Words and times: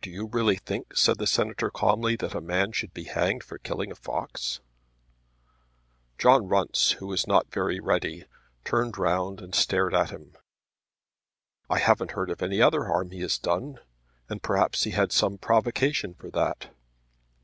"Do 0.00 0.12
you 0.12 0.26
really 0.28 0.54
think," 0.54 0.94
said 0.96 1.18
the 1.18 1.26
Senator 1.26 1.72
calmly, 1.72 2.14
"that 2.14 2.36
a 2.36 2.40
man 2.40 2.70
should 2.70 2.94
be 2.94 3.02
hanged 3.02 3.42
for 3.42 3.58
killing 3.58 3.90
a 3.90 3.96
fox?" 3.96 4.60
John 6.18 6.46
Runce, 6.46 6.92
who 7.00 7.08
was 7.08 7.26
not 7.26 7.50
very 7.50 7.80
ready, 7.80 8.26
turned 8.64 8.96
round 8.96 9.40
and 9.40 9.52
stared 9.52 9.92
at 9.92 10.10
him. 10.10 10.36
"I 11.68 11.80
haven't 11.80 12.12
heard 12.12 12.30
of 12.30 12.42
any 12.42 12.62
other 12.62 12.84
harm 12.84 13.08
that 13.08 13.16
he 13.16 13.22
has 13.22 13.38
done, 13.40 13.80
and 14.28 14.40
perhaps 14.40 14.84
he 14.84 14.92
had 14.92 15.10
some 15.10 15.36
provocation 15.36 16.14
for 16.14 16.30
that." 16.30 16.72